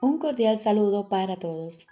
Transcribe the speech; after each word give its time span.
Un 0.00 0.18
cordial 0.18 0.60
saludo 0.60 1.08
para 1.08 1.40
todos. 1.40 1.84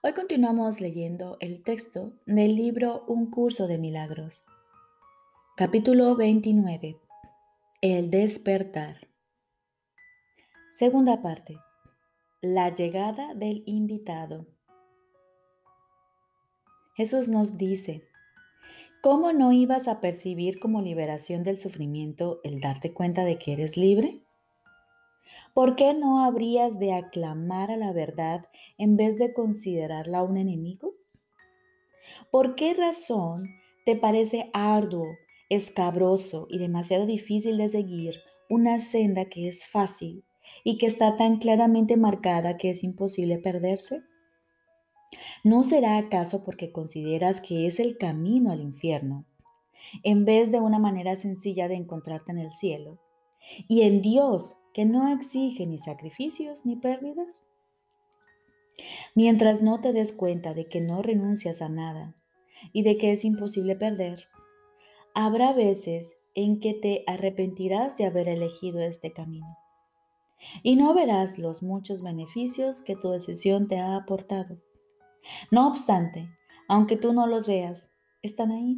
Hoy 0.00 0.12
continuamos 0.12 0.80
leyendo 0.80 1.38
el 1.40 1.64
texto 1.64 2.12
del 2.24 2.54
libro 2.54 3.02
Un 3.08 3.32
curso 3.32 3.66
de 3.66 3.78
milagros. 3.78 4.44
Capítulo 5.56 6.14
29. 6.14 7.00
El 7.80 8.10
despertar. 8.10 9.08
Segunda 10.70 11.20
parte. 11.20 11.58
La 12.40 12.72
llegada 12.72 13.34
del 13.34 13.64
invitado. 13.66 14.46
Jesús 16.94 17.28
nos 17.28 17.58
dice, 17.58 18.04
¿cómo 19.02 19.32
no 19.32 19.50
ibas 19.50 19.88
a 19.88 20.00
percibir 20.00 20.60
como 20.60 20.80
liberación 20.80 21.42
del 21.42 21.58
sufrimiento 21.58 22.40
el 22.44 22.60
darte 22.60 22.92
cuenta 22.92 23.24
de 23.24 23.36
que 23.36 23.54
eres 23.54 23.76
libre? 23.76 24.21
¿Por 25.54 25.76
qué 25.76 25.92
no 25.92 26.24
habrías 26.24 26.78
de 26.78 26.94
aclamar 26.94 27.70
a 27.70 27.76
la 27.76 27.92
verdad 27.92 28.46
en 28.78 28.96
vez 28.96 29.18
de 29.18 29.34
considerarla 29.34 30.22
un 30.22 30.38
enemigo? 30.38 30.94
¿Por 32.30 32.54
qué 32.54 32.72
razón 32.72 33.50
te 33.84 33.94
parece 33.94 34.48
arduo, 34.54 35.08
escabroso 35.50 36.46
y 36.48 36.58
demasiado 36.58 37.04
difícil 37.04 37.58
de 37.58 37.68
seguir 37.68 38.14
una 38.48 38.80
senda 38.80 39.26
que 39.26 39.46
es 39.46 39.66
fácil 39.66 40.24
y 40.64 40.78
que 40.78 40.86
está 40.86 41.18
tan 41.18 41.36
claramente 41.36 41.98
marcada 41.98 42.56
que 42.56 42.70
es 42.70 42.82
imposible 42.82 43.36
perderse? 43.36 44.00
¿No 45.44 45.64
será 45.64 45.98
acaso 45.98 46.44
porque 46.44 46.72
consideras 46.72 47.42
que 47.42 47.66
es 47.66 47.78
el 47.78 47.98
camino 47.98 48.52
al 48.52 48.62
infierno, 48.62 49.26
en 50.02 50.24
vez 50.24 50.50
de 50.50 50.60
una 50.60 50.78
manera 50.78 51.14
sencilla 51.16 51.68
de 51.68 51.74
encontrarte 51.74 52.32
en 52.32 52.38
el 52.38 52.52
cielo? 52.52 52.98
Y 53.68 53.82
en 53.82 54.02
Dios 54.02 54.56
que 54.72 54.84
no 54.84 55.12
exige 55.12 55.66
ni 55.66 55.78
sacrificios 55.78 56.64
ni 56.64 56.76
pérdidas? 56.76 57.42
Mientras 59.14 59.62
no 59.62 59.80
te 59.80 59.92
des 59.92 60.12
cuenta 60.12 60.54
de 60.54 60.66
que 60.66 60.80
no 60.80 61.02
renuncias 61.02 61.60
a 61.60 61.68
nada 61.68 62.14
y 62.72 62.82
de 62.82 62.96
que 62.96 63.12
es 63.12 63.24
imposible 63.24 63.76
perder, 63.76 64.28
habrá 65.14 65.52
veces 65.52 66.16
en 66.34 66.60
que 66.60 66.72
te 66.72 67.04
arrepentirás 67.06 67.96
de 67.96 68.06
haber 68.06 68.28
elegido 68.28 68.80
este 68.80 69.12
camino 69.12 69.58
y 70.62 70.76
no 70.76 70.94
verás 70.94 71.38
los 71.38 71.62
muchos 71.62 72.02
beneficios 72.02 72.80
que 72.80 72.96
tu 72.96 73.10
decisión 73.10 73.68
te 73.68 73.78
ha 73.78 73.96
aportado. 73.96 74.58
No 75.50 75.68
obstante, 75.68 76.28
aunque 76.68 76.96
tú 76.96 77.12
no 77.12 77.26
los 77.26 77.46
veas, 77.46 77.92
están 78.22 78.50
ahí. 78.50 78.76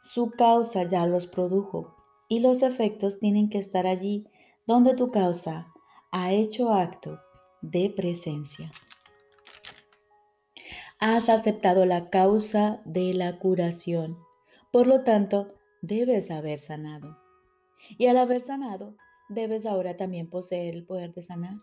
Su 0.00 0.30
causa 0.30 0.84
ya 0.84 1.06
los 1.06 1.26
produjo 1.26 1.94
y 2.28 2.40
los 2.40 2.62
efectos 2.62 3.18
tienen 3.18 3.48
que 3.48 3.58
estar 3.58 3.86
allí 3.86 4.26
donde 4.66 4.94
tu 4.94 5.10
causa 5.10 5.72
ha 6.10 6.32
hecho 6.32 6.72
acto 6.72 7.20
de 7.62 7.90
presencia. 7.90 8.72
Has 10.98 11.28
aceptado 11.28 11.84
la 11.84 12.10
causa 12.10 12.80
de 12.84 13.12
la 13.12 13.38
curación, 13.38 14.18
por 14.72 14.86
lo 14.86 15.04
tanto, 15.04 15.54
debes 15.82 16.30
haber 16.30 16.58
sanado. 16.58 17.18
Y 17.98 18.06
al 18.06 18.16
haber 18.16 18.40
sanado, 18.40 18.96
debes 19.28 19.66
ahora 19.66 19.96
también 19.96 20.28
poseer 20.28 20.74
el 20.74 20.84
poder 20.84 21.12
de 21.14 21.22
sanar. 21.22 21.56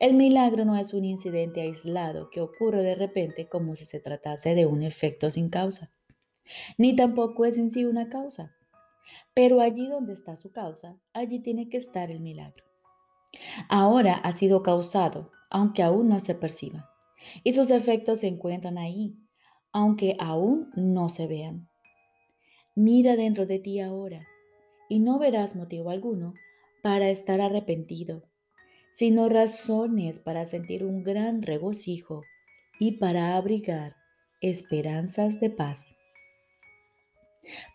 El 0.00 0.14
milagro 0.14 0.64
no 0.64 0.76
es 0.76 0.92
un 0.94 1.04
incidente 1.04 1.60
aislado 1.60 2.30
que 2.30 2.40
ocurre 2.40 2.82
de 2.82 2.94
repente 2.94 3.48
como 3.48 3.76
si 3.76 3.84
se 3.84 4.00
tratase 4.00 4.54
de 4.54 4.66
un 4.66 4.82
efecto 4.82 5.30
sin 5.30 5.50
causa, 5.50 5.92
ni 6.76 6.96
tampoco 6.96 7.44
es 7.44 7.58
en 7.58 7.70
sí 7.70 7.84
una 7.84 8.08
causa. 8.08 8.57
Pero 9.34 9.60
allí 9.60 9.88
donde 9.88 10.12
está 10.12 10.36
su 10.36 10.50
causa, 10.52 10.96
allí 11.12 11.40
tiene 11.40 11.68
que 11.68 11.76
estar 11.76 12.10
el 12.10 12.20
milagro. 12.20 12.64
Ahora 13.68 14.14
ha 14.14 14.32
sido 14.32 14.62
causado, 14.62 15.30
aunque 15.50 15.82
aún 15.82 16.08
no 16.08 16.20
se 16.20 16.34
perciba. 16.34 16.90
Y 17.44 17.52
sus 17.52 17.70
efectos 17.70 18.20
se 18.20 18.28
encuentran 18.28 18.78
ahí, 18.78 19.16
aunque 19.72 20.16
aún 20.18 20.70
no 20.74 21.08
se 21.08 21.26
vean. 21.26 21.68
Mira 22.74 23.16
dentro 23.16 23.46
de 23.46 23.58
ti 23.58 23.80
ahora 23.80 24.26
y 24.88 25.00
no 25.00 25.18
verás 25.18 25.56
motivo 25.56 25.90
alguno 25.90 26.34
para 26.82 27.10
estar 27.10 27.40
arrepentido, 27.40 28.22
sino 28.94 29.28
razones 29.28 30.20
para 30.20 30.46
sentir 30.46 30.84
un 30.84 31.02
gran 31.02 31.42
regocijo 31.42 32.22
y 32.78 32.92
para 32.98 33.36
abrigar 33.36 33.96
esperanzas 34.40 35.40
de 35.40 35.50
paz. 35.50 35.97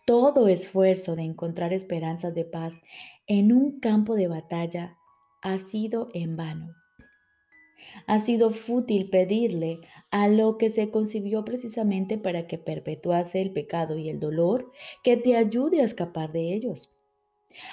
Todo 0.06 0.48
esfuerzo 0.48 1.16
de 1.16 1.22
encontrar 1.22 1.72
esperanzas 1.72 2.34
de 2.34 2.44
paz 2.44 2.74
en 3.26 3.52
un 3.52 3.80
campo 3.80 4.14
de 4.14 4.28
batalla 4.28 4.96
ha 5.42 5.58
sido 5.58 6.08
en 6.14 6.36
vano. 6.36 6.74
Ha 8.06 8.20
sido 8.20 8.50
fútil 8.50 9.08
pedirle 9.08 9.80
a 10.10 10.28
lo 10.28 10.58
que 10.58 10.70
se 10.70 10.90
concibió 10.90 11.44
precisamente 11.44 12.18
para 12.18 12.46
que 12.46 12.58
perpetuase 12.58 13.40
el 13.40 13.52
pecado 13.52 13.96
y 13.96 14.08
el 14.08 14.20
dolor 14.20 14.70
que 15.02 15.16
te 15.16 15.36
ayude 15.36 15.80
a 15.80 15.84
escapar 15.84 16.32
de 16.32 16.54
ellos. 16.54 16.90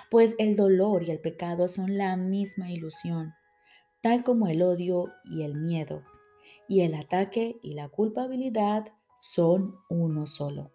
Pues 0.10 0.36
el 0.38 0.56
dolor 0.56 1.04
y 1.04 1.12
el 1.12 1.20
pecado 1.20 1.68
son 1.68 1.98
la 1.98 2.16
misma 2.16 2.72
ilusión, 2.72 3.34
tal 4.02 4.24
como 4.24 4.48
el 4.48 4.62
odio 4.62 5.12
y 5.26 5.44
el 5.44 5.56
miedo, 5.56 6.04
y 6.68 6.82
el 6.82 6.94
ataque 6.94 7.58
y 7.62 7.74
la 7.74 7.90
culpabilidad 7.90 8.86
son 9.18 9.76
uno 9.90 10.28
solo. 10.28 10.72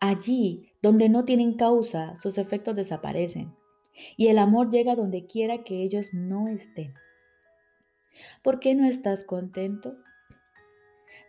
Allí 0.00 0.72
donde 0.82 1.08
no 1.08 1.24
tienen 1.24 1.54
causa, 1.54 2.16
sus 2.16 2.38
efectos 2.38 2.76
desaparecen 2.76 3.54
y 4.16 4.28
el 4.28 4.38
amor 4.38 4.70
llega 4.70 4.96
donde 4.96 5.26
quiera 5.26 5.64
que 5.64 5.82
ellos 5.82 6.12
no 6.12 6.48
estén. 6.48 6.94
¿Por 8.42 8.60
qué 8.60 8.74
no 8.74 8.86
estás 8.86 9.24
contento? 9.24 9.96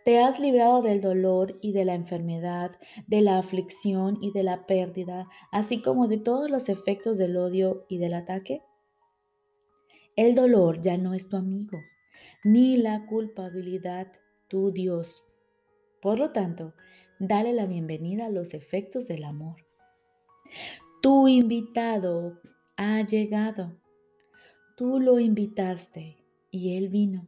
Te 0.04 0.20
has 0.20 0.40
librado 0.40 0.82
del 0.82 1.00
dolor 1.00 1.58
y 1.60 1.72
de 1.72 1.84
la 1.84 1.94
enfermedad, 1.94 2.70
de 3.06 3.20
la 3.20 3.38
aflicción 3.38 4.18
y 4.22 4.32
de 4.32 4.42
la 4.42 4.64
pérdida, 4.66 5.28
así 5.52 5.82
como 5.82 6.08
de 6.08 6.18
todos 6.18 6.50
los 6.50 6.68
efectos 6.68 7.18
del 7.18 7.36
odio 7.36 7.84
y 7.88 7.98
del 7.98 8.14
ataque. 8.14 8.62
El 10.16 10.34
dolor 10.34 10.80
ya 10.80 10.96
no 10.96 11.14
es 11.14 11.28
tu 11.28 11.36
amigo, 11.36 11.78
ni 12.42 12.76
la 12.76 13.06
culpabilidad 13.06 14.10
tu 14.48 14.72
Dios. 14.72 15.28
Por 16.00 16.18
lo 16.18 16.30
tanto, 16.32 16.74
dale 17.18 17.52
la 17.52 17.66
bienvenida 17.66 18.26
a 18.26 18.30
los 18.30 18.54
efectos 18.54 19.08
del 19.08 19.24
amor. 19.24 19.56
Tu 21.02 21.28
invitado 21.28 22.40
ha 22.76 23.02
llegado. 23.02 23.76
Tú 24.76 25.00
lo 25.00 25.18
invitaste 25.18 26.16
y 26.50 26.76
él 26.76 26.88
vino. 26.88 27.26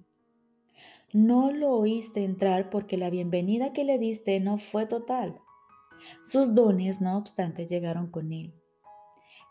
No 1.13 1.51
lo 1.51 1.73
oíste 1.73 2.25
entrar 2.25 2.71
porque 2.71 2.97
la 2.97 3.11
bienvenida 3.11 3.73
que 3.73 3.85
le 3.85 3.99
diste 3.99 4.39
no 4.39 4.59
fue 4.59 4.87
total. 4.87 5.41
Sus 6.25 6.55
dones, 6.55 7.01
no 7.01 7.19
obstante, 7.19 7.67
llegaron 7.67 8.11
con 8.11 8.33
él. 8.33 8.55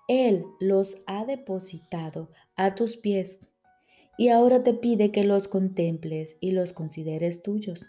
Él 0.07 0.45
los 0.59 0.97
ha 1.05 1.25
depositado 1.25 2.31
a 2.55 2.75
tus 2.75 2.97
pies 2.97 3.39
y 4.17 4.29
ahora 4.29 4.63
te 4.63 4.73
pide 4.73 5.11
que 5.11 5.23
los 5.23 5.47
contemples 5.47 6.35
y 6.39 6.51
los 6.51 6.73
consideres 6.73 7.43
tuyos. 7.43 7.87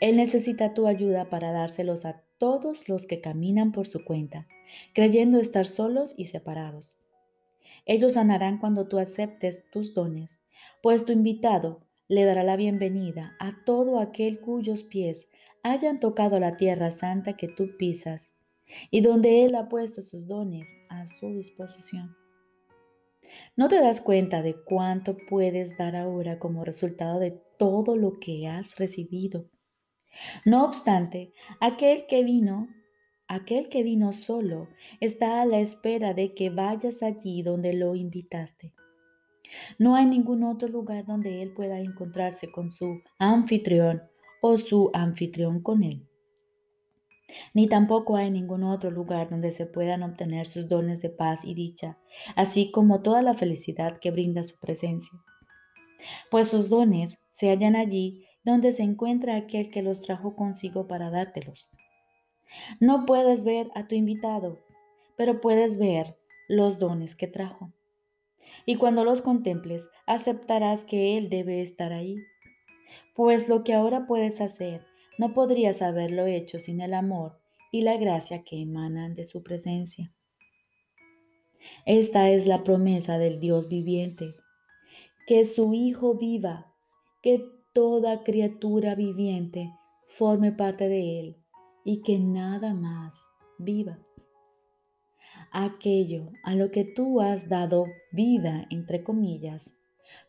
Él 0.00 0.16
necesita 0.16 0.74
tu 0.74 0.86
ayuda 0.86 1.28
para 1.28 1.52
dárselos 1.52 2.04
a 2.04 2.22
todos 2.38 2.88
los 2.88 3.06
que 3.06 3.20
caminan 3.20 3.72
por 3.72 3.86
su 3.86 4.04
cuenta, 4.04 4.46
creyendo 4.94 5.38
estar 5.38 5.66
solos 5.66 6.14
y 6.16 6.26
separados. 6.26 6.96
Ellos 7.84 8.14
sanarán 8.14 8.58
cuando 8.58 8.86
tú 8.88 8.98
aceptes 8.98 9.70
tus 9.70 9.94
dones, 9.94 10.38
pues 10.82 11.04
tu 11.04 11.12
invitado 11.12 11.80
le 12.08 12.24
dará 12.24 12.42
la 12.42 12.56
bienvenida 12.56 13.36
a 13.38 13.64
todo 13.64 13.98
aquel 13.98 14.40
cuyos 14.40 14.82
pies 14.82 15.30
hayan 15.62 16.00
tocado 16.00 16.38
la 16.38 16.56
tierra 16.56 16.90
santa 16.90 17.34
que 17.34 17.48
tú 17.48 17.76
pisas 17.78 18.38
y 18.90 19.00
donde 19.00 19.44
Él 19.44 19.54
ha 19.54 19.68
puesto 19.68 20.02
sus 20.02 20.26
dones 20.26 20.76
a 20.88 21.06
su 21.08 21.28
disposición. 21.28 22.16
¿No 23.56 23.68
te 23.68 23.80
das 23.80 24.00
cuenta 24.00 24.42
de 24.42 24.54
cuánto 24.54 25.16
puedes 25.28 25.76
dar 25.76 25.96
ahora 25.96 26.38
como 26.38 26.64
resultado 26.64 27.18
de 27.18 27.42
todo 27.58 27.96
lo 27.96 28.18
que 28.20 28.46
has 28.46 28.76
recibido? 28.76 29.50
No 30.44 30.64
obstante, 30.64 31.32
aquel 31.60 32.06
que 32.06 32.24
vino, 32.24 32.68
aquel 33.28 33.68
que 33.68 33.82
vino 33.82 34.12
solo, 34.12 34.68
está 35.00 35.42
a 35.42 35.46
la 35.46 35.60
espera 35.60 36.14
de 36.14 36.34
que 36.34 36.50
vayas 36.50 37.02
allí 37.02 37.42
donde 37.42 37.72
lo 37.72 37.94
invitaste. 37.94 38.74
No 39.78 39.96
hay 39.96 40.06
ningún 40.06 40.44
otro 40.44 40.68
lugar 40.68 41.06
donde 41.06 41.42
él 41.42 41.52
pueda 41.54 41.80
encontrarse 41.80 42.50
con 42.50 42.70
su 42.70 43.02
anfitrión 43.18 44.02
o 44.42 44.56
su 44.56 44.90
anfitrión 44.92 45.62
con 45.62 45.82
él. 45.82 46.06
Ni 47.52 47.68
tampoco 47.68 48.16
hay 48.16 48.30
ningún 48.30 48.62
otro 48.62 48.90
lugar 48.90 49.28
donde 49.28 49.52
se 49.52 49.66
puedan 49.66 50.02
obtener 50.02 50.46
sus 50.46 50.68
dones 50.68 51.02
de 51.02 51.10
paz 51.10 51.44
y 51.44 51.54
dicha, 51.54 51.98
así 52.36 52.70
como 52.70 53.02
toda 53.02 53.22
la 53.22 53.34
felicidad 53.34 53.98
que 54.00 54.10
brinda 54.10 54.42
su 54.42 54.58
presencia. 54.58 55.18
Pues 56.30 56.48
sus 56.48 56.70
dones 56.70 57.20
se 57.28 57.50
hallan 57.50 57.76
allí 57.76 58.24
donde 58.48 58.72
se 58.72 58.82
encuentra 58.82 59.36
aquel 59.36 59.70
que 59.70 59.82
los 59.82 60.00
trajo 60.00 60.34
consigo 60.34 60.88
para 60.88 61.10
dártelos. 61.10 61.68
No 62.80 63.04
puedes 63.04 63.44
ver 63.44 63.70
a 63.74 63.86
tu 63.86 63.94
invitado, 63.94 64.58
pero 65.18 65.42
puedes 65.42 65.78
ver 65.78 66.16
los 66.48 66.78
dones 66.78 67.14
que 67.14 67.26
trajo. 67.26 67.74
Y 68.64 68.76
cuando 68.76 69.04
los 69.04 69.20
contemples, 69.20 69.90
aceptarás 70.06 70.86
que 70.86 71.18
Él 71.18 71.28
debe 71.28 71.60
estar 71.60 71.92
ahí. 71.92 72.16
Pues 73.14 73.50
lo 73.50 73.64
que 73.64 73.74
ahora 73.74 74.06
puedes 74.06 74.40
hacer, 74.40 74.86
no 75.18 75.34
podrías 75.34 75.82
haberlo 75.82 76.24
hecho 76.24 76.58
sin 76.58 76.80
el 76.80 76.94
amor 76.94 77.38
y 77.70 77.82
la 77.82 77.98
gracia 77.98 78.44
que 78.44 78.62
emanan 78.62 79.14
de 79.14 79.26
su 79.26 79.42
presencia. 79.42 80.10
Esta 81.84 82.30
es 82.30 82.46
la 82.46 82.64
promesa 82.64 83.18
del 83.18 83.40
Dios 83.40 83.68
viviente, 83.68 84.36
que 85.26 85.44
su 85.44 85.74
Hijo 85.74 86.14
viva, 86.14 86.72
que 87.20 87.57
toda 87.72 88.22
criatura 88.22 88.94
viviente 88.94 89.72
forme 90.04 90.52
parte 90.52 90.88
de 90.88 91.20
Él 91.20 91.36
y 91.84 92.02
que 92.02 92.18
nada 92.18 92.74
más 92.74 93.28
viva. 93.58 93.98
Aquello 95.52 96.30
a 96.42 96.54
lo 96.54 96.70
que 96.70 96.84
tú 96.84 97.20
has 97.20 97.48
dado 97.48 97.86
vida, 98.12 98.66
entre 98.70 99.02
comillas, 99.02 99.80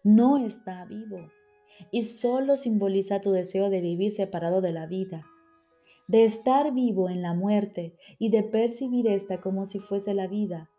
no 0.03 0.38
está 0.38 0.86
vivo 0.86 1.31
y 1.91 2.03
solo 2.03 2.57
simboliza 2.57 3.21
tu 3.21 3.31
deseo 3.31 3.69
de 3.69 3.81
vivir 3.81 4.12
separado 4.12 4.62
de 4.62 4.74
la 4.74 4.86
vida, 4.86 5.25
de 6.07 6.25
estar 6.25 6.74
vivo 6.74 7.09
en 7.09 7.21
la 7.21 7.33
muerte 7.33 7.95
y 8.18 8.30
de 8.30 8.44
percibir 8.44 9.07
esta 9.07 9.39
como 9.39 9.65
si 9.65 9.80
fuese 9.80 10.13
la 10.13 10.27
vida 10.27 10.69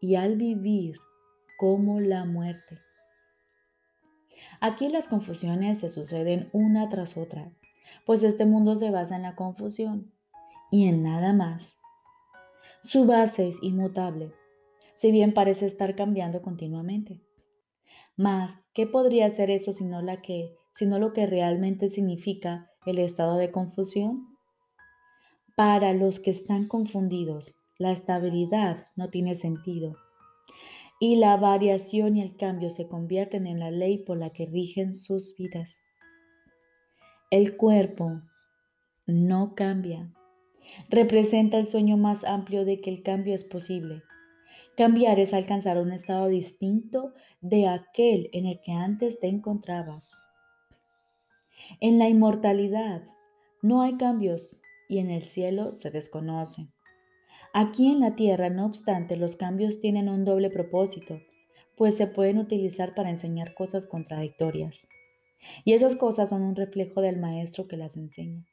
y 0.00 0.16
al 0.16 0.36
vivir 0.36 0.96
como 1.58 2.00
la 2.00 2.24
muerte. 2.24 2.78
Aquí 4.66 4.88
las 4.88 5.08
confusiones 5.08 5.80
se 5.80 5.90
suceden 5.90 6.48
una 6.54 6.88
tras 6.88 7.18
otra, 7.18 7.52
pues 8.06 8.22
este 8.22 8.46
mundo 8.46 8.76
se 8.76 8.90
basa 8.90 9.14
en 9.14 9.20
la 9.20 9.34
confusión 9.34 10.10
y 10.70 10.88
en 10.88 11.02
nada 11.02 11.34
más. 11.34 11.76
Su 12.82 13.04
base 13.04 13.46
es 13.46 13.58
inmutable, 13.62 14.32
si 14.94 15.12
bien 15.12 15.34
parece 15.34 15.66
estar 15.66 15.94
cambiando 15.94 16.40
continuamente. 16.40 17.20
Mas, 18.16 18.52
¿qué 18.72 18.86
podría 18.86 19.30
ser 19.30 19.50
eso 19.50 19.74
sino, 19.74 20.00
la 20.00 20.22
que, 20.22 20.56
sino 20.74 20.98
lo 20.98 21.12
que 21.12 21.26
realmente 21.26 21.90
significa 21.90 22.70
el 22.86 23.00
estado 23.00 23.36
de 23.36 23.50
confusión? 23.50 24.34
Para 25.56 25.92
los 25.92 26.20
que 26.20 26.30
están 26.30 26.68
confundidos, 26.68 27.54
la 27.76 27.92
estabilidad 27.92 28.86
no 28.96 29.10
tiene 29.10 29.34
sentido 29.34 29.98
y 31.04 31.16
la 31.16 31.36
variación 31.36 32.16
y 32.16 32.22
el 32.22 32.34
cambio 32.34 32.70
se 32.70 32.88
convierten 32.88 33.46
en 33.46 33.60
la 33.60 33.70
ley 33.70 33.98
por 33.98 34.16
la 34.16 34.30
que 34.30 34.46
rigen 34.46 34.94
sus 34.94 35.36
vidas. 35.36 35.76
El 37.30 37.58
cuerpo 37.58 38.22
no 39.06 39.54
cambia. 39.54 40.10
Representa 40.88 41.58
el 41.58 41.66
sueño 41.66 41.98
más 41.98 42.24
amplio 42.24 42.64
de 42.64 42.80
que 42.80 42.88
el 42.88 43.02
cambio 43.02 43.34
es 43.34 43.44
posible. 43.44 44.02
Cambiar 44.78 45.20
es 45.20 45.34
alcanzar 45.34 45.76
un 45.76 45.92
estado 45.92 46.28
distinto 46.28 47.12
de 47.42 47.68
aquel 47.68 48.30
en 48.32 48.46
el 48.46 48.62
que 48.64 48.72
antes 48.72 49.20
te 49.20 49.26
encontrabas. 49.26 50.10
En 51.80 51.98
la 51.98 52.08
inmortalidad 52.08 53.02
no 53.60 53.82
hay 53.82 53.98
cambios 53.98 54.58
y 54.88 55.00
en 55.00 55.10
el 55.10 55.22
cielo 55.22 55.74
se 55.74 55.90
desconocen. 55.90 56.73
Aquí 57.56 57.86
en 57.86 58.00
la 58.00 58.16
tierra, 58.16 58.50
no 58.50 58.66
obstante, 58.66 59.14
los 59.14 59.36
cambios 59.36 59.78
tienen 59.78 60.08
un 60.08 60.24
doble 60.24 60.50
propósito, 60.50 61.20
pues 61.76 61.96
se 61.96 62.08
pueden 62.08 62.38
utilizar 62.38 62.96
para 62.96 63.10
enseñar 63.10 63.54
cosas 63.54 63.86
contradictorias. 63.86 64.88
Y 65.64 65.74
esas 65.74 65.94
cosas 65.94 66.30
son 66.30 66.42
un 66.42 66.56
reflejo 66.56 67.00
del 67.00 67.16
maestro 67.16 67.68
que 67.68 67.76
las 67.76 67.96
enseña. 67.96 68.44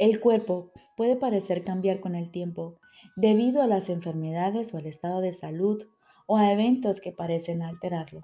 El 0.00 0.18
cuerpo 0.18 0.72
puede 0.96 1.14
parecer 1.14 1.62
cambiar 1.62 2.00
con 2.00 2.16
el 2.16 2.32
tiempo 2.32 2.74
debido 3.14 3.62
a 3.62 3.68
las 3.68 3.88
enfermedades 3.88 4.74
o 4.74 4.78
al 4.78 4.86
estado 4.86 5.20
de 5.20 5.32
salud 5.32 5.86
o 6.26 6.38
a 6.38 6.50
eventos 6.50 7.00
que 7.00 7.12
parecen 7.12 7.62
alterarlo. 7.62 8.22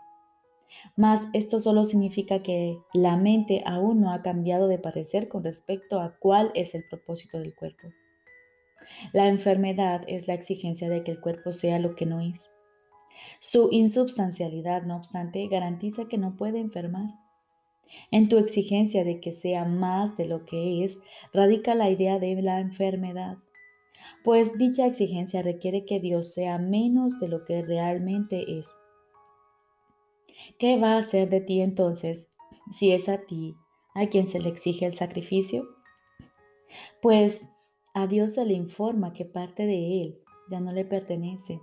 Mas 0.97 1.29
esto 1.35 1.61
solo 1.61 1.85
significa 1.85 2.43
que 2.43 2.79
la 2.95 3.17
mente 3.17 3.63
aún 3.65 4.01
no 4.01 4.13
ha 4.13 4.23
cambiado 4.23 4.67
de 4.67 4.79
parecer 4.79 5.29
con 5.29 5.45
respecto 5.45 6.01
a 6.01 6.17
cuál 6.19 6.51
es 6.57 6.75
el 6.75 6.83
propósito 6.89 7.39
del 7.39 7.55
cuerpo. 7.55 7.91
La 9.13 9.29
enfermedad 9.29 10.03
es 10.07 10.29
la 10.29 10.35
exigencia 10.35 10.89
de 10.89 11.03
que 11.03 11.13
el 11.13 11.21
cuerpo 11.21 11.53
sea 11.53 11.79
lo 11.79 11.95
que 11.95 12.07
no 12.07 12.21
es. 12.21 12.51
Su 13.41 13.69
insubstancialidad, 13.71 14.83
no 14.83 14.97
obstante, 14.97 15.47
garantiza 15.49 16.07
que 16.09 16.19
no 16.19 16.37
puede 16.37 16.61
enfermar. 16.61 17.11
En 18.11 18.29
tu 18.29 18.39
exigencia 18.39 19.05
de 19.05 19.21
que 19.21 19.33
sea 19.33 19.65
más 19.65 20.17
de 20.17 20.27
lo 20.27 20.45
que 20.45 20.85
es, 20.85 21.01
radica 21.33 21.75
la 21.75 21.91
idea 21.91 22.19
de 22.19 22.41
la 22.41 22.61
enfermedad, 22.61 23.39
pues 24.25 24.57
dicha 24.57 24.87
exigencia 24.87 25.43
requiere 25.43 25.85
que 25.85 26.01
Dios 26.01 26.33
sea 26.33 26.59
menos 26.59 27.19
de 27.21 27.29
lo 27.29 27.45
que 27.45 27.63
realmente 27.63 28.59
es. 28.59 28.73
¿Qué 30.59 30.79
va 30.79 30.95
a 30.95 30.99
hacer 30.99 31.29
de 31.29 31.41
ti 31.41 31.61
entonces 31.61 32.29
si 32.73 32.93
es 32.93 33.09
a 33.09 33.19
ti 33.19 33.57
a 33.95 34.07
quien 34.07 34.27
se 34.27 34.41
le 34.41 34.49
exige 34.49 34.87
el 34.87 34.95
sacrificio? 34.95 35.67
Pues 37.01 37.49
a 37.95 38.07
Dios 38.07 38.35
se 38.35 38.45
le 38.45 38.55
informa 38.55 39.13
que 39.13 39.25
parte 39.25 39.67
de 39.67 40.03
Él 40.03 40.19
ya 40.49 40.61
no 40.61 40.73
le 40.73 40.85
pertenece. 40.85 41.61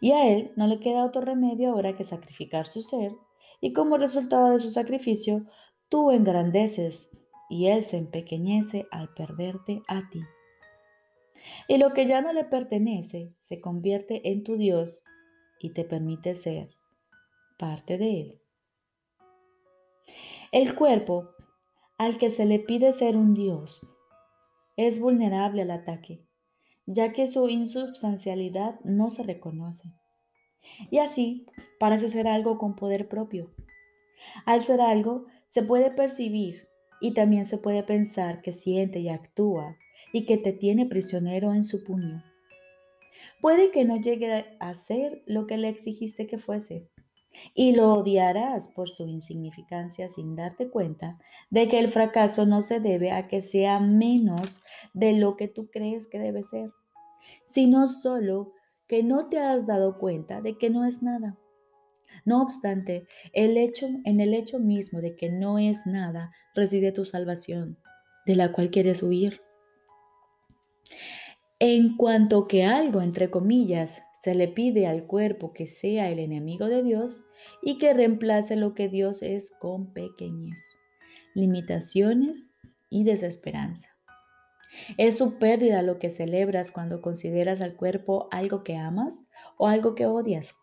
Y 0.00 0.12
a 0.12 0.28
Él 0.28 0.52
no 0.56 0.66
le 0.66 0.80
queda 0.80 1.04
otro 1.04 1.22
remedio 1.22 1.70
ahora 1.70 1.96
que 1.96 2.04
sacrificar 2.04 2.66
su 2.66 2.82
ser, 2.82 3.12
y 3.60 3.72
como 3.72 3.96
resultado 3.96 4.50
de 4.50 4.58
su 4.58 4.70
sacrificio, 4.70 5.46
tú 5.88 6.10
engrandeces 6.10 7.10
y 7.48 7.66
Él 7.66 7.84
se 7.84 7.96
empequeñece 7.96 8.86
al 8.90 9.12
perderte 9.14 9.82
a 9.88 10.08
ti. 10.10 10.22
Y 11.68 11.78
lo 11.78 11.92
que 11.92 12.06
ya 12.06 12.20
no 12.20 12.32
le 12.32 12.44
pertenece 12.44 13.32
se 13.40 13.60
convierte 13.60 14.30
en 14.30 14.42
tu 14.42 14.56
Dios 14.56 15.04
y 15.60 15.70
te 15.70 15.84
permite 15.84 16.34
ser 16.36 16.70
parte 17.58 17.98
de 17.98 18.20
Él. 18.20 18.40
El 20.52 20.74
cuerpo 20.74 21.30
al 21.98 22.18
que 22.18 22.30
se 22.30 22.44
le 22.44 22.58
pide 22.58 22.92
ser 22.92 23.16
un 23.16 23.34
Dios 23.34 23.80
es 24.76 25.00
vulnerable 25.00 25.62
al 25.62 25.70
ataque, 25.70 26.24
ya 26.86 27.12
que 27.12 27.26
su 27.26 27.48
insubstancialidad 27.48 28.78
no 28.84 29.10
se 29.10 29.22
reconoce. 29.22 29.90
Y 30.90 30.98
así 30.98 31.46
parece 31.78 32.08
ser 32.08 32.28
algo 32.28 32.58
con 32.58 32.76
poder 32.76 33.08
propio. 33.08 33.50
Al 34.44 34.62
ser 34.62 34.80
algo, 34.80 35.26
se 35.48 35.62
puede 35.62 35.90
percibir 35.90 36.68
y 37.00 37.14
también 37.14 37.46
se 37.46 37.58
puede 37.58 37.82
pensar 37.82 38.42
que 38.42 38.52
siente 38.52 38.98
y 39.00 39.08
actúa 39.08 39.76
y 40.12 40.24
que 40.24 40.36
te 40.36 40.52
tiene 40.52 40.86
prisionero 40.86 41.54
en 41.54 41.64
su 41.64 41.84
puño. 41.84 42.22
Puede 43.40 43.70
que 43.70 43.84
no 43.84 44.00
llegue 44.00 44.56
a 44.58 44.74
ser 44.74 45.22
lo 45.26 45.46
que 45.46 45.56
le 45.56 45.68
exigiste 45.68 46.26
que 46.26 46.38
fuese, 46.38 46.88
y 47.54 47.72
lo 47.72 47.92
odiarás 47.92 48.68
por 48.68 48.90
su 48.90 49.06
insignificancia 49.06 50.08
sin 50.08 50.36
darte 50.36 50.68
cuenta 50.68 51.18
de 51.50 51.68
que 51.68 51.78
el 51.78 51.90
fracaso 51.90 52.46
no 52.46 52.62
se 52.62 52.80
debe 52.80 53.12
a 53.12 53.28
que 53.28 53.42
sea 53.42 53.80
menos 53.80 54.60
de 54.94 55.18
lo 55.18 55.36
que 55.36 55.48
tú 55.48 55.70
crees 55.70 56.06
que 56.06 56.18
debe 56.18 56.42
ser, 56.42 56.70
sino 57.44 57.88
solo 57.88 58.52
que 58.86 59.02
no 59.02 59.28
te 59.28 59.38
has 59.38 59.66
dado 59.66 59.98
cuenta 59.98 60.40
de 60.40 60.56
que 60.58 60.70
no 60.70 60.84
es 60.84 61.02
nada. 61.02 61.38
No 62.24 62.42
obstante, 62.42 63.06
el 63.32 63.56
hecho, 63.56 63.86
en 64.04 64.20
el 64.20 64.34
hecho 64.34 64.58
mismo 64.58 65.00
de 65.00 65.16
que 65.16 65.30
no 65.30 65.58
es 65.58 65.86
nada 65.86 66.32
reside 66.54 66.92
tu 66.92 67.04
salvación, 67.04 67.78
de 68.24 68.36
la 68.36 68.52
cual 68.52 68.70
quieres 68.70 69.02
huir. 69.02 69.42
En 71.58 71.96
cuanto 71.96 72.48
que 72.48 72.64
algo, 72.64 73.00
entre 73.00 73.30
comillas, 73.30 74.02
se 74.20 74.34
le 74.34 74.48
pide 74.48 74.86
al 74.86 75.06
cuerpo 75.06 75.52
que 75.52 75.66
sea 75.66 76.10
el 76.10 76.18
enemigo 76.18 76.66
de 76.66 76.82
Dios 76.82 77.25
y 77.62 77.78
que 77.78 77.94
reemplace 77.94 78.56
lo 78.56 78.74
que 78.74 78.88
Dios 78.88 79.22
es 79.22 79.52
con 79.60 79.92
pequeñez, 79.92 80.76
limitaciones 81.34 82.52
y 82.90 83.04
desesperanza. 83.04 83.96
Es 84.98 85.18
su 85.18 85.38
pérdida 85.38 85.82
lo 85.82 85.98
que 85.98 86.10
celebras 86.10 86.70
cuando 86.70 87.00
consideras 87.00 87.60
al 87.60 87.76
cuerpo 87.76 88.28
algo 88.30 88.62
que 88.62 88.76
amas 88.76 89.28
o 89.58 89.68
algo 89.68 89.94
que 89.94 90.06
odias. 90.06 90.54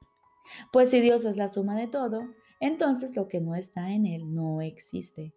Pues 0.71 0.89
si 0.89 1.01
Dios 1.01 1.25
es 1.25 1.37
la 1.37 1.49
suma 1.49 1.75
de 1.75 1.87
todo, 1.87 2.21
entonces 2.59 3.15
lo 3.15 3.27
que 3.27 3.39
no 3.41 3.55
está 3.55 3.91
en 3.91 4.05
Él 4.05 4.33
no 4.33 4.61
existe. 4.61 5.33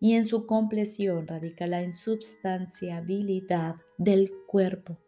Y 0.00 0.14
en 0.14 0.24
su 0.24 0.46
compleción 0.46 1.26
radica 1.26 1.66
la 1.66 1.82
insubstanciabilidad 1.82 3.76
del 3.98 4.32
cuerpo. 4.46 4.98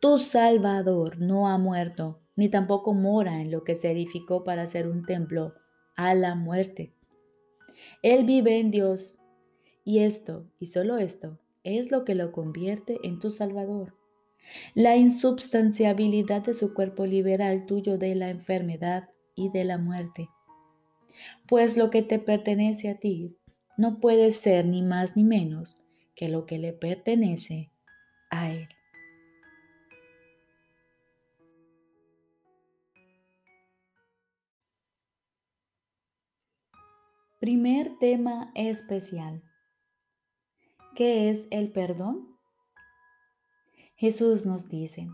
Tu 0.00 0.18
Salvador 0.18 1.18
no 1.20 1.48
ha 1.48 1.58
muerto, 1.58 2.20
ni 2.40 2.48
tampoco 2.48 2.94
mora 2.94 3.42
en 3.42 3.50
lo 3.50 3.64
que 3.64 3.76
se 3.76 3.90
edificó 3.90 4.44
para 4.44 4.66
ser 4.66 4.88
un 4.88 5.04
templo 5.04 5.52
a 5.94 6.14
la 6.14 6.34
muerte. 6.34 6.94
Él 8.02 8.24
vive 8.24 8.58
en 8.58 8.70
Dios, 8.70 9.18
y 9.84 9.98
esto, 9.98 10.46
y 10.58 10.68
solo 10.68 10.96
esto, 10.96 11.38
es 11.64 11.90
lo 11.90 12.06
que 12.06 12.14
lo 12.14 12.32
convierte 12.32 12.96
en 13.02 13.18
tu 13.18 13.30
Salvador. 13.30 13.94
La 14.74 14.96
insubstanciabilidad 14.96 16.40
de 16.40 16.54
su 16.54 16.72
cuerpo 16.72 17.04
libera 17.04 17.48
al 17.48 17.66
tuyo 17.66 17.98
de 17.98 18.14
la 18.14 18.30
enfermedad 18.30 19.10
y 19.34 19.50
de 19.50 19.64
la 19.64 19.76
muerte. 19.76 20.30
Pues 21.46 21.76
lo 21.76 21.90
que 21.90 22.00
te 22.00 22.18
pertenece 22.18 22.88
a 22.88 22.98
ti 22.98 23.36
no 23.76 24.00
puede 24.00 24.32
ser 24.32 24.64
ni 24.64 24.80
más 24.80 25.14
ni 25.14 25.24
menos 25.24 25.76
que 26.14 26.28
lo 26.28 26.46
que 26.46 26.56
le 26.56 26.72
pertenece 26.72 27.70
a 28.30 28.50
Él. 28.50 28.66
Primer 37.40 37.96
tema 37.96 38.52
especial. 38.54 39.42
¿Qué 40.94 41.30
es 41.30 41.46
el 41.50 41.72
perdón? 41.72 42.36
Jesús 43.96 44.44
nos 44.44 44.68
dice, 44.68 45.08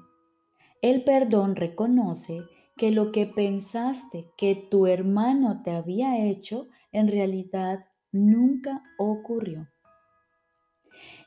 el 0.82 1.04
perdón 1.04 1.54
reconoce 1.54 2.42
que 2.76 2.90
lo 2.90 3.12
que 3.12 3.26
pensaste 3.26 4.28
que 4.36 4.56
tu 4.56 4.88
hermano 4.88 5.62
te 5.62 5.70
había 5.70 6.26
hecho 6.26 6.66
en 6.90 7.06
realidad 7.06 7.86
nunca 8.10 8.82
ocurrió. 8.98 9.68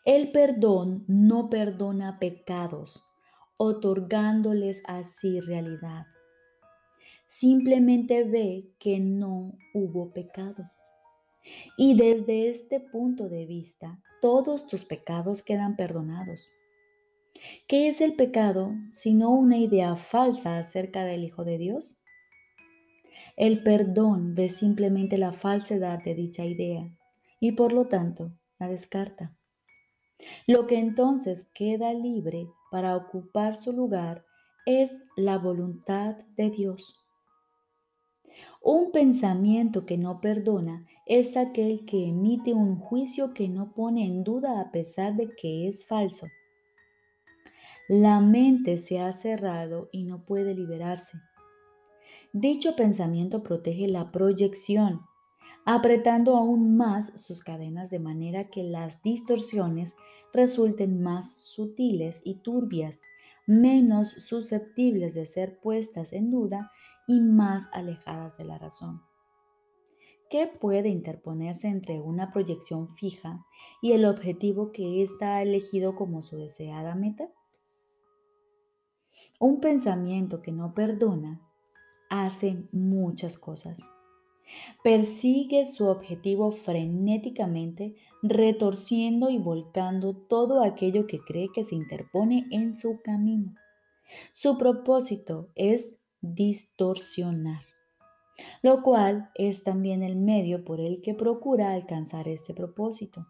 El 0.04 0.34
perdón 0.34 1.06
no 1.08 1.50
perdona 1.50 2.20
pecados, 2.20 3.06
otorgándoles 3.56 4.84
así 4.86 5.40
realidad. 5.40 6.08
Simplemente 7.26 8.26
ve 8.26 8.74
que 8.80 9.00
no 9.00 9.54
hubo 9.74 10.12
pecado. 10.12 10.70
Y 11.78 11.96
desde 11.96 12.50
este 12.50 12.80
punto 12.80 13.30
de 13.30 13.46
vista, 13.46 14.02
todos 14.22 14.68
tus 14.68 14.86
pecados 14.86 15.42
quedan 15.42 15.76
perdonados. 15.76 16.50
¿Qué 17.68 17.88
es 17.88 18.02
el 18.02 18.16
pecado 18.16 18.74
sino 18.92 19.32
una 19.32 19.58
idea 19.58 19.96
falsa 19.96 20.58
acerca 20.58 21.06
del 21.06 21.24
Hijo 21.24 21.46
de 21.46 21.58
Dios? 21.58 22.02
El 23.38 23.64
perdón 23.64 24.36
ve 24.36 24.50
simplemente 24.50 25.18
la 25.18 25.32
falsedad 25.32 26.04
de 26.04 26.14
dicha 26.14 26.46
idea 26.46 26.94
y 27.40 27.54
por 27.54 27.72
lo 27.72 27.88
tanto 27.88 28.34
la 28.58 28.68
descarta. 28.68 29.34
Lo 30.46 30.68
que 30.68 30.78
entonces 30.78 31.50
queda 31.54 31.94
libre 31.94 32.50
para 32.72 32.98
ocupar 32.98 33.56
su 33.56 33.72
lugar 33.72 34.26
es 34.66 34.98
la 35.16 35.38
voluntad 35.38 36.18
de 36.36 36.50
Dios. 36.50 36.94
Un 38.62 38.92
pensamiento 38.92 39.86
que 39.86 39.98
no 39.98 40.20
perdona 40.20 40.86
es 41.06 41.38
aquel 41.38 41.86
que 41.86 42.08
emite 42.08 42.54
un 42.54 42.78
juicio 42.78 43.34
que 43.34 43.48
no 43.48 43.74
pone 43.74 44.06
en 44.06 44.24
duda 44.24 44.60
a 44.60 44.72
pesar 44.72 45.16
de 45.16 45.34
que 45.34 45.68
es 45.68 45.86
falso. 45.86 46.28
La 47.88 48.20
mente 48.20 48.78
se 48.78 49.00
ha 49.00 49.14
cerrado 49.14 49.90
y 49.92 50.04
no 50.04 50.26
puede 50.26 50.54
liberarse. 50.54 51.18
Dicho 52.34 52.76
pensamiento 52.76 53.44
protege 53.44 53.88
la 53.88 54.12
proyección, 54.12 55.02
apretando 55.66 56.36
aún 56.36 56.78
más 56.78 57.20
sus 57.20 57.42
cadenas 57.42 57.90
de 57.90 58.00
manera 58.00 58.50
que 58.50 58.64
las 58.64 59.02
distorsiones 59.02 59.96
resulten 60.34 61.02
más 61.02 61.34
sutiles 61.34 62.22
y 62.24 62.36
turbias, 62.36 63.02
menos 63.48 64.10
susceptibles 64.10 65.16
de 65.16 65.26
ser 65.26 65.60
puestas 65.60 66.14
en 66.14 66.30
duda 66.30 66.72
y 67.10 67.22
más 67.22 67.68
alejadas 67.74 68.38
de 68.38 68.46
la 68.46 68.60
razón. 68.60 69.02
¿Qué 70.30 70.46
puede 70.46 70.90
interponerse 70.90 71.68
entre 71.68 72.00
una 72.00 72.32
proyección 72.32 72.88
fija 72.88 73.48
y 73.82 73.94
el 73.94 74.06
objetivo 74.06 74.72
que 74.72 75.02
ésta 75.02 75.38
ha 75.38 75.42
elegido 75.42 75.96
como 75.96 76.22
su 76.22 76.38
deseada 76.38 76.94
meta? 76.94 77.28
Un 79.40 79.60
pensamiento 79.60 80.40
que 80.40 80.52
no 80.52 80.76
perdona 80.76 81.42
hace 82.12 82.70
muchas 82.72 83.40
cosas. 83.40 83.90
Persigue 84.84 85.66
su 85.66 85.88
objetivo 85.88 86.52
frenéticamente, 86.52 87.96
retorciendo 88.22 89.32
y 89.32 89.40
volcando 89.40 90.16
todo 90.16 90.64
aquello 90.64 91.08
que 91.08 91.20
cree 91.22 91.50
que 91.56 91.66
se 91.66 91.74
interpone 91.74 92.46
en 92.52 92.76
su 92.76 93.02
camino. 93.02 93.56
Su 94.32 94.60
propósito 94.60 95.50
es 95.56 95.99
distorsionar, 96.22 97.62
lo 98.62 98.82
cual 98.82 99.30
es 99.36 99.64
también 99.64 100.04
el 100.04 100.16
medio 100.16 100.64
por 100.64 100.80
el 100.80 101.02
que 101.02 101.14
procura 101.14 101.74
alcanzar 101.74 102.28
este 102.28 102.54
propósito. 102.54 103.28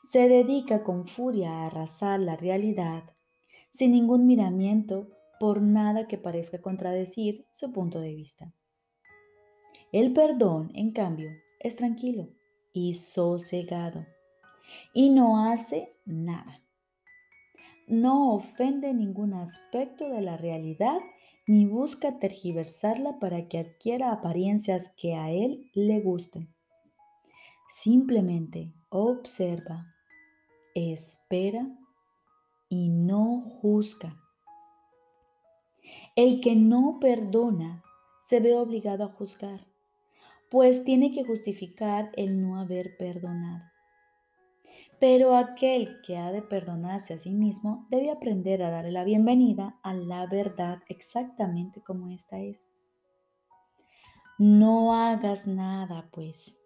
Se 0.00 0.28
dedica 0.28 0.82
con 0.82 1.06
furia 1.06 1.50
a 1.50 1.66
arrasar 1.66 2.20
la 2.20 2.36
realidad, 2.36 3.04
sin 3.72 3.92
ningún 3.92 4.26
miramiento 4.26 5.08
por 5.38 5.60
nada 5.60 6.06
que 6.06 6.18
parezca 6.18 6.60
contradecir 6.60 7.46
su 7.50 7.72
punto 7.72 8.00
de 8.00 8.14
vista. 8.14 8.54
El 9.92 10.12
perdón, 10.12 10.70
en 10.74 10.92
cambio, 10.92 11.30
es 11.60 11.76
tranquilo 11.76 12.28
y 12.72 12.94
sosegado 12.94 14.06
y 14.92 15.10
no 15.10 15.46
hace 15.46 15.96
nada. 16.04 16.62
No 17.86 18.34
ofende 18.34 18.92
ningún 18.92 19.32
aspecto 19.34 20.08
de 20.08 20.20
la 20.20 20.36
realidad 20.36 20.98
ni 21.46 21.66
busca 21.66 22.18
tergiversarla 22.18 23.18
para 23.18 23.48
que 23.48 23.58
adquiera 23.58 24.12
apariencias 24.12 24.92
que 24.96 25.14
a 25.14 25.30
él 25.30 25.70
le 25.74 26.00
gusten. 26.00 26.52
Simplemente 27.68 28.72
observa, 28.88 29.94
espera 30.74 31.68
y 32.68 32.88
no 32.88 33.42
juzga. 33.42 34.16
El 36.16 36.40
que 36.40 36.56
no 36.56 36.98
perdona 37.00 37.84
se 38.20 38.40
ve 38.40 38.56
obligado 38.56 39.04
a 39.04 39.08
juzgar, 39.08 39.66
pues 40.50 40.84
tiene 40.84 41.12
que 41.12 41.24
justificar 41.24 42.10
el 42.16 42.40
no 42.40 42.58
haber 42.58 42.96
perdonado. 42.96 43.75
Pero 44.98 45.36
aquel 45.36 46.00
que 46.00 46.16
ha 46.16 46.32
de 46.32 46.40
perdonarse 46.40 47.14
a 47.14 47.18
sí 47.18 47.30
mismo 47.30 47.86
debe 47.90 48.10
aprender 48.10 48.62
a 48.62 48.70
darle 48.70 48.92
la 48.92 49.04
bienvenida 49.04 49.78
a 49.82 49.92
la 49.92 50.26
verdad 50.26 50.78
exactamente 50.88 51.82
como 51.82 52.10
ésta 52.10 52.38
es. 52.38 52.64
No 54.38 54.94
hagas 54.94 55.46
nada, 55.46 56.08
pues, 56.12 56.56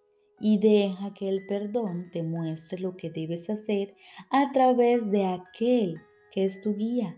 y 0.41 0.59
deja 0.59 1.13
que 1.13 1.29
el 1.29 1.47
perdón 1.47 2.11
te 2.11 2.23
muestre 2.23 2.81
lo 2.81 2.97
que 2.97 3.11
debes 3.11 3.51
hacer 3.51 3.95
a 4.31 4.53
través 4.53 5.11
de 5.11 5.27
aquel 5.27 6.01
que 6.33 6.45
es 6.45 6.61
tu 6.63 6.75
guía, 6.75 7.17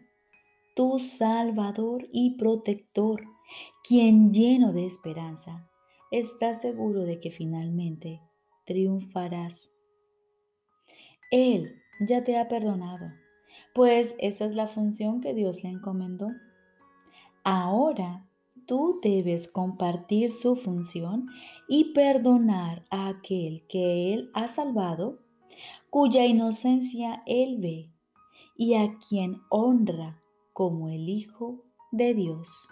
tu 0.75 0.99
salvador 0.99 2.09
y 2.13 2.37
protector, 2.37 3.23
quien 3.87 4.33
lleno 4.33 4.73
de 4.73 4.87
esperanza 4.87 5.69
está 6.11 6.55
seguro 6.55 7.03
de 7.03 7.21
que 7.21 7.31
finalmente 7.31 8.21
triunfarás 8.65 9.71
él 11.33 11.81
ya 11.99 12.25
te 12.25 12.39
ha 12.39 12.47
perdonado, 12.47 13.11
pues 13.75 14.15
esa 14.19 14.45
es 14.45 14.55
la 14.55 14.69
función 14.69 15.23
que 15.23 15.33
Dios 15.33 15.65
le 15.65 15.71
encomendó. 15.71 16.29
Ahora 17.43 18.29
tú 18.67 19.01
debes 19.03 19.49
compartir 19.49 20.31
su 20.31 20.57
función 20.57 21.27
y 21.69 21.95
perdonar 21.95 22.85
a 22.91 23.09
aquel 23.09 23.67
que 23.67 24.13
Él 24.13 24.31
ha 24.35 24.47
salvado, 24.47 25.21
cuya 25.89 26.27
inocencia 26.27 27.23
Él 27.27 27.57
ve 27.59 27.91
y 28.55 28.75
a 28.75 28.99
quien 28.99 29.41
honra 29.49 30.21
como 30.53 30.91
el 30.91 31.09
Hijo 31.09 31.65
de 31.93 32.13
Dios. 32.13 32.69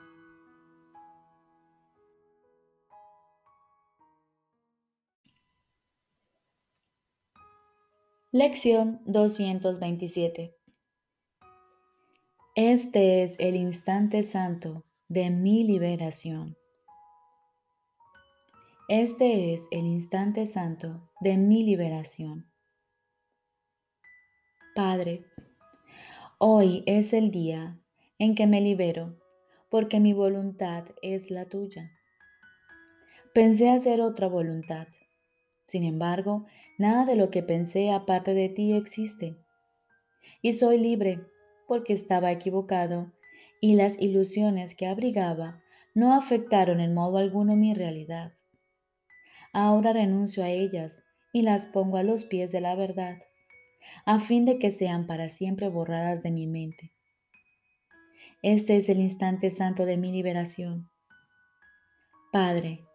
Lección 8.33 9.01
227 9.07 10.55
Este 12.55 13.25
es 13.25 13.35
el 13.41 13.57
instante 13.57 14.23
santo 14.23 14.85
de 15.09 15.31
mi 15.31 15.65
liberación. 15.65 16.57
Este 18.89 19.53
es 19.53 19.67
el 19.73 19.85
instante 19.85 20.47
santo 20.47 21.11
de 21.21 21.39
mi 21.39 21.65
liberación. 21.65 22.49
Padre, 24.77 25.25
hoy 26.39 26.85
es 26.87 27.13
el 27.13 27.33
día 27.33 27.81
en 28.21 28.37
que 28.37 28.47
me 28.47 28.61
libero 28.61 29.19
porque 29.71 29.99
mi 29.99 30.13
voluntad 30.13 30.85
es 31.03 31.33
la 31.33 31.47
tuya. 31.47 31.91
Pensé 33.35 33.71
hacer 33.71 34.01
otra 34.01 34.29
voluntad. 34.29 34.87
Sin 35.67 35.83
embargo, 35.83 36.47
Nada 36.81 37.05
de 37.05 37.15
lo 37.15 37.31
que 37.31 37.43
pensé 37.43 37.91
aparte 37.91 38.33
de 38.33 38.49
ti 38.49 38.73
existe. 38.73 39.37
Y 40.41 40.55
soy 40.55 40.79
libre 40.79 41.21
porque 41.69 41.93
estaba 41.93 42.33
equivocado 42.33 43.13
y 43.61 43.75
las 43.75 44.01
ilusiones 44.01 44.75
que 44.75 44.87
abrigaba 44.87 45.61
no 45.95 46.15
afectaron 46.15 46.81
en 46.81 46.95
modo 46.95 47.19
alguno 47.19 47.55
mi 47.55 47.75
realidad. 47.75 48.33
Ahora 49.53 49.93
renuncio 49.93 50.43
a 50.43 50.49
ellas 50.49 51.03
y 51.35 51.43
las 51.43 51.67
pongo 51.67 51.99
a 51.99 52.03
los 52.03 52.25
pies 52.25 52.51
de 52.51 52.63
la 52.63 52.75
verdad, 52.75 53.19
a 54.07 54.19
fin 54.19 54.47
de 54.47 54.59
que 54.59 54.71
sean 54.71 55.07
para 55.07 55.29
siempre 55.29 55.69
borradas 55.69 56.23
de 56.23 56.31
mi 56.31 56.47
mente. 56.47 56.95
Este 58.41 58.79
es 58.79 58.89
el 58.89 59.01
instante 59.01 59.51
santo 59.51 59.85
de 59.85 59.99
mi 59.99 60.13
liberación. 60.13 60.89
Padre, 62.33 62.87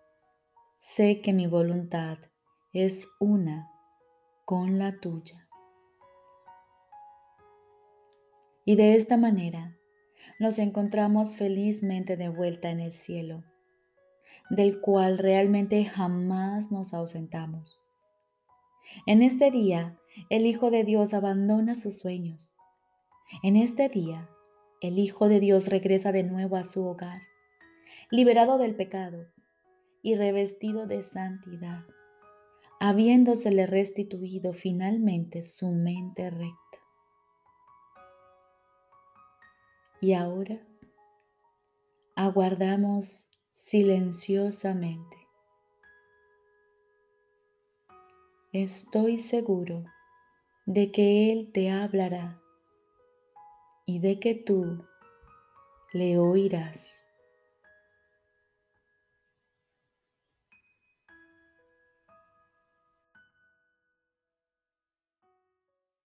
sé 0.79 1.21
que 1.21 1.33
mi 1.33 1.45
voluntad 1.45 2.17
es 2.73 3.07
una 3.19 3.69
con 4.45 4.77
la 4.77 4.99
tuya. 4.99 5.47
Y 8.63 8.75
de 8.75 8.95
esta 8.95 9.17
manera 9.17 9.75
nos 10.39 10.59
encontramos 10.59 11.35
felizmente 11.35 12.15
de 12.15 12.29
vuelta 12.29 12.69
en 12.69 12.79
el 12.79 12.93
cielo, 12.93 13.43
del 14.51 14.79
cual 14.81 15.17
realmente 15.17 15.83
jamás 15.85 16.71
nos 16.71 16.93
ausentamos. 16.93 17.83
En 19.07 19.23
este 19.23 19.49
día, 19.49 19.97
el 20.29 20.45
Hijo 20.45 20.69
de 20.69 20.83
Dios 20.83 21.15
abandona 21.15 21.73
sus 21.73 21.97
sueños. 21.97 22.55
En 23.41 23.55
este 23.55 23.89
día, 23.89 24.29
el 24.79 24.99
Hijo 24.99 25.27
de 25.27 25.39
Dios 25.39 25.67
regresa 25.67 26.11
de 26.11 26.23
nuevo 26.23 26.55
a 26.55 26.63
su 26.63 26.85
hogar, 26.85 27.23
liberado 28.11 28.59
del 28.59 28.75
pecado 28.75 29.25
y 30.03 30.13
revestido 30.13 30.85
de 30.85 31.01
santidad, 31.01 31.83
habiéndosele 32.79 33.65
restituido 33.65 34.53
finalmente 34.53 35.43
su 35.43 35.71
mente 35.71 36.29
recta. 36.29 36.79
Y 40.01 40.13
ahora 40.13 40.61
aguardamos 42.15 43.31
silenciosamente. 43.51 45.17
Estoy 48.51 49.17
seguro 49.17 49.83
de 50.65 50.91
que 50.91 51.31
Él 51.31 51.51
te 51.51 51.71
hablará 51.71 52.41
y 53.85 53.99
de 53.99 54.19
que 54.19 54.35
tú 54.35 54.85
le 55.93 56.17
oirás. 56.17 57.04